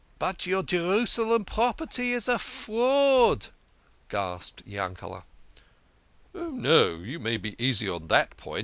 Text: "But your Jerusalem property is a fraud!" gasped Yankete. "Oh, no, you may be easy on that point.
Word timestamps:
"But 0.17 0.47
your 0.47 0.63
Jerusalem 0.63 1.45
property 1.45 2.11
is 2.11 2.27
a 2.27 2.39
fraud!" 2.39 3.49
gasped 4.09 4.65
Yankete. 4.67 5.21
"Oh, 6.33 6.49
no, 6.49 6.95
you 6.97 7.19
may 7.19 7.37
be 7.37 7.55
easy 7.63 7.87
on 7.87 8.07
that 8.07 8.35
point. 8.35 8.59